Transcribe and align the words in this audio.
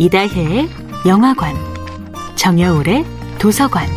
이다혜의 0.00 0.68
영화관, 1.06 1.56
정여울의 2.36 3.04
도서관. 3.40 3.88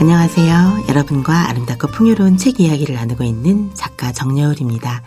안녕하세요. 0.00 0.86
여러분과 0.88 1.48
아름답고 1.48 1.86
풍요로운 1.92 2.38
책 2.38 2.58
이야기를 2.58 2.96
나누고 2.96 3.22
있는 3.22 3.70
작가 3.74 4.10
정여울입니다. 4.10 5.04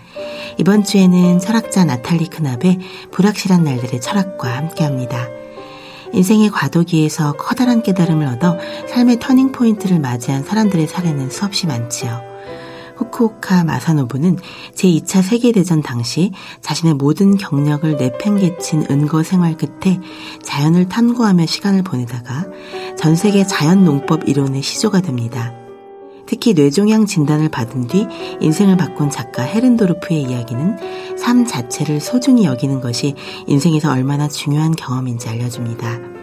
이번 0.57 0.85
주에는 0.85 1.39
철학자 1.39 1.83
나탈리 1.83 2.27
크납의 2.29 2.79
불확실한 3.11 3.65
날들의 3.65 3.99
철학과 3.99 4.55
함께 4.55 4.85
합니다. 4.85 5.27
인생의 6.13 6.49
과도기에서 6.49 7.33
커다란 7.33 7.83
깨달음을 7.83 8.25
얻어 8.27 8.57
삶의 8.87 9.19
터닝포인트를 9.19 9.99
맞이한 9.99 10.43
사람들의 10.45 10.87
사례는 10.87 11.29
수없이 11.29 11.67
많지요. 11.67 12.31
후쿠오카 12.95 13.63
마사노부는 13.63 14.37
제2차 14.75 15.21
세계대전 15.21 15.81
당시 15.81 16.31
자신의 16.61 16.95
모든 16.95 17.37
경력을 17.37 17.95
내팽개친 17.95 18.87
은거 18.89 19.23
생활 19.23 19.57
끝에 19.57 19.99
자연을 20.43 20.89
탐구하며 20.89 21.45
시간을 21.45 21.83
보내다가 21.83 22.45
전 22.97 23.15
세계 23.15 23.45
자연 23.45 23.83
농법 23.85 24.27
이론의 24.27 24.61
시조가 24.61 25.01
됩니다. 25.01 25.53
특히 26.25 26.53
뇌종양 26.53 27.05
진단을 27.05 27.49
받은 27.49 27.87
뒤 27.87 28.07
인생을 28.39 28.77
바꾼 28.77 29.09
작가 29.09 29.43
헤른도르프의 29.43 30.23
이야기는 30.23 31.17
삶 31.17 31.45
자체를 31.45 31.99
소중히 31.99 32.45
여기는 32.45 32.81
것이 32.81 33.13
인생에서 33.47 33.91
얼마나 33.91 34.27
중요한 34.27 34.71
경험인지 34.75 35.29
알려줍니다. 35.29 36.22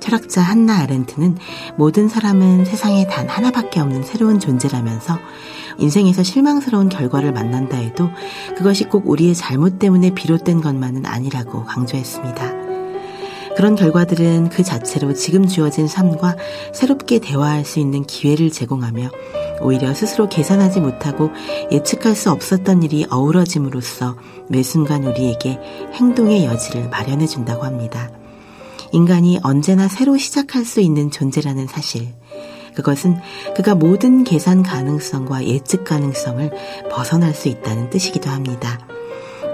철학자 0.00 0.40
한나 0.40 0.78
아렌트는 0.78 1.36
모든 1.76 2.08
사람은 2.08 2.64
세상에 2.64 3.06
단 3.06 3.28
하나밖에 3.28 3.80
없는 3.80 4.02
새로운 4.02 4.40
존재라면서 4.40 5.18
인생에서 5.78 6.22
실망스러운 6.22 6.88
결과를 6.88 7.32
만난다 7.32 7.76
해도 7.76 8.10
그것이 8.56 8.84
꼭 8.84 9.08
우리의 9.08 9.34
잘못 9.34 9.78
때문에 9.78 10.10
비롯된 10.10 10.60
것만은 10.60 11.06
아니라고 11.06 11.64
강조했습니다. 11.64 12.68
그런 13.56 13.74
결과들은 13.74 14.50
그 14.50 14.62
자체로 14.62 15.14
지금 15.14 15.48
주어진 15.48 15.88
삶과 15.88 16.36
새롭게 16.72 17.18
대화할 17.18 17.64
수 17.64 17.80
있는 17.80 18.04
기회를 18.04 18.52
제공하며 18.52 19.10
오히려 19.60 19.94
스스로 19.94 20.28
계산하지 20.28 20.80
못하고 20.80 21.32
예측할 21.72 22.14
수 22.14 22.30
없었던 22.30 22.84
일이 22.84 23.04
어우러짐으로써 23.10 24.16
매 24.48 24.62
순간 24.62 25.04
우리에게 25.04 25.58
행동의 25.92 26.44
여지를 26.44 26.88
마련해 26.88 27.26
준다고 27.26 27.64
합니다. 27.64 28.10
인간이 28.92 29.38
언제나 29.42 29.88
새로 29.88 30.16
시작할 30.16 30.64
수 30.64 30.80
있는 30.80 31.10
존재라는 31.10 31.66
사실. 31.66 32.08
그것은 32.74 33.16
그가 33.56 33.74
모든 33.74 34.24
계산 34.24 34.62
가능성과 34.62 35.44
예측 35.46 35.84
가능성을 35.84 36.50
벗어날 36.90 37.34
수 37.34 37.48
있다는 37.48 37.90
뜻이기도 37.90 38.30
합니다. 38.30 38.78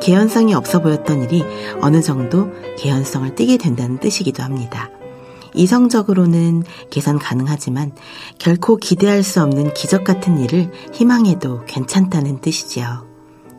개연성이 0.02 0.54
없어 0.54 0.82
보였던 0.82 1.22
일이 1.22 1.42
어느 1.80 2.02
정도 2.02 2.50
개연성을 2.76 3.34
띠게 3.34 3.56
된다는 3.56 3.98
뜻이기도 3.98 4.42
합니다. 4.42 4.90
이성적으로는 5.54 6.64
계산 6.90 7.18
가능하지만 7.18 7.92
결코 8.38 8.76
기대할 8.76 9.22
수 9.22 9.40
없는 9.40 9.72
기적 9.72 10.04
같은 10.04 10.38
일을 10.38 10.70
희망해도 10.92 11.64
괜찮다는 11.64 12.40
뜻이지요. 12.40 13.13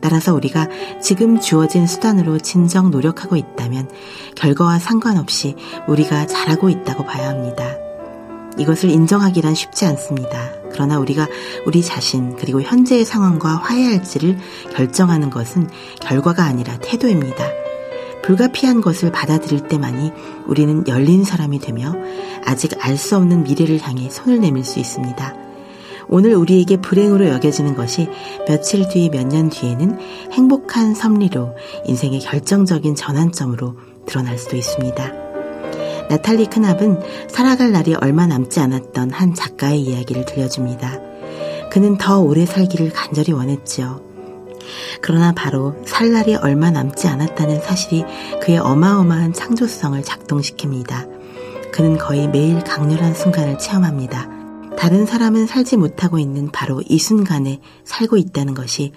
따라서 0.06 0.34
우리가 0.34 0.68
지금 1.02 1.40
주어진 1.40 1.88
수단으로 1.88 2.38
진정 2.38 2.92
노력하고 2.92 3.34
있다면 3.34 3.90
결과와 4.36 4.78
상관없이 4.78 5.56
우리가 5.88 6.26
잘하고 6.26 6.70
있다고 6.70 7.04
봐야 7.04 7.28
합니다. 7.28 7.74
이것을 8.56 8.88
인정하기란 8.90 9.56
쉽지 9.56 9.84
않습니다. 9.84 10.52
그러나 10.70 11.00
우리가 11.00 11.26
우리 11.66 11.82
자신 11.82 12.36
그리고 12.36 12.62
현재의 12.62 13.04
상황과 13.04 13.56
화해할지를 13.56 14.38
결정하는 14.72 15.28
것은 15.28 15.68
결과가 16.00 16.44
아니라 16.44 16.78
태도입니다. 16.78 17.44
불가피한 18.22 18.82
것을 18.82 19.10
받아들일 19.10 19.66
때만이 19.66 20.12
우리는 20.46 20.86
열린 20.86 21.24
사람이 21.24 21.58
되며 21.58 21.92
아직 22.44 22.74
알 22.78 22.96
수 22.96 23.16
없는 23.16 23.42
미래를 23.42 23.80
향해 23.80 24.08
손을 24.08 24.38
내밀 24.40 24.62
수 24.62 24.78
있습니다. 24.78 25.45
오늘 26.08 26.34
우리에게 26.34 26.76
불행으로 26.80 27.28
여겨지는 27.28 27.74
것이 27.74 28.08
며칠 28.46 28.88
뒤, 28.88 29.10
몇 29.10 29.26
년 29.26 29.50
뒤에는 29.50 29.98
행복한 30.32 30.94
섭리로 30.94 31.56
인생의 31.84 32.20
결정적인 32.20 32.94
전환점으로 32.94 33.76
드러날 34.06 34.38
수도 34.38 34.56
있습니다. 34.56 35.12
나탈리 36.08 36.46
크납은 36.46 37.00
살아갈 37.28 37.72
날이 37.72 37.94
얼마 37.94 38.26
남지 38.26 38.60
않았던 38.60 39.10
한 39.10 39.34
작가의 39.34 39.80
이야기를 39.82 40.24
들려줍니다. 40.26 41.00
그는 41.72 41.98
더 41.98 42.20
오래 42.20 42.46
살기를 42.46 42.90
간절히 42.92 43.32
원했지요. 43.32 44.00
그러나 45.00 45.32
바로 45.32 45.74
살 45.84 46.12
날이 46.12 46.36
얼마 46.36 46.70
남지 46.70 47.08
않았다는 47.08 47.60
사실이 47.60 48.04
그의 48.42 48.58
어마어마한 48.58 49.32
창조성을 49.32 50.00
작동시킵니다. 50.02 51.72
그는 51.72 51.98
거의 51.98 52.28
매일 52.28 52.62
강렬한 52.62 53.14
순간을 53.14 53.58
체험합니다. 53.58 54.35
다른 54.78 55.06
사람은 55.06 55.46
살지 55.46 55.76
못하고 55.76 56.18
있는 56.18 56.50
바로 56.52 56.82
이 56.86 56.98
순간에 56.98 57.60
살고 57.84 58.16
있다는 58.16 58.54
것이 58.54 58.92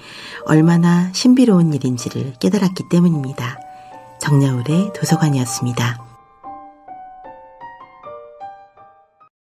얼마나 0.46 1.12
신비로운 1.14 1.74
일인지를 1.74 2.34
깨달았기 2.40 2.84
때문입니다. 2.90 3.58
정여울의 4.20 4.92
도서관이었습니다. 4.94 6.09